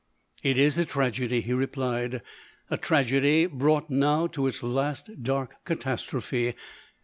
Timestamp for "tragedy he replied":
0.85-2.23